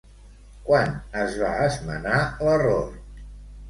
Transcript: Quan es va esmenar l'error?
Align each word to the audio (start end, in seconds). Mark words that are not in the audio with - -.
Quan 0.69 0.95
es 1.25 1.39
va 1.43 1.53
esmenar 1.69 2.19
l'error? 2.49 2.85